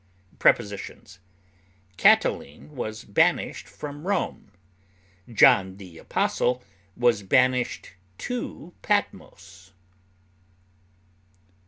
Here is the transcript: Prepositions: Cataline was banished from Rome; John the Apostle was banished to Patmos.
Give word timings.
Prepositions: 0.39 1.19
Cataline 1.95 2.75
was 2.75 3.03
banished 3.03 3.67
from 3.67 4.07
Rome; 4.07 4.51
John 5.31 5.77
the 5.77 5.99
Apostle 5.99 6.63
was 6.97 7.21
banished 7.21 7.91
to 8.17 8.73
Patmos. 8.81 9.73